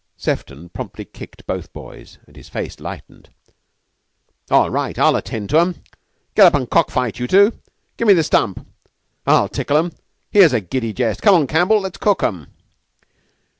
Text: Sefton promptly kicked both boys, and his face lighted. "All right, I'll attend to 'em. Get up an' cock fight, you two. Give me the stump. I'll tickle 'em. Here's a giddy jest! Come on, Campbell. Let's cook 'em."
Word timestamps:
Sefton 0.17 0.67
promptly 0.69 1.05
kicked 1.05 1.45
both 1.45 1.71
boys, 1.73 2.17
and 2.25 2.35
his 2.35 2.49
face 2.49 2.79
lighted. 2.79 3.29
"All 4.49 4.71
right, 4.71 4.97
I'll 4.97 5.15
attend 5.15 5.51
to 5.51 5.59
'em. 5.59 5.83
Get 6.33 6.47
up 6.47 6.55
an' 6.59 6.65
cock 6.65 6.89
fight, 6.89 7.19
you 7.19 7.27
two. 7.27 7.53
Give 7.97 8.07
me 8.07 8.15
the 8.15 8.23
stump. 8.23 8.65
I'll 9.27 9.47
tickle 9.47 9.77
'em. 9.77 9.91
Here's 10.31 10.53
a 10.53 10.59
giddy 10.59 10.91
jest! 10.91 11.21
Come 11.21 11.35
on, 11.35 11.45
Campbell. 11.45 11.81
Let's 11.81 11.99
cook 11.99 12.23
'em." 12.23 12.47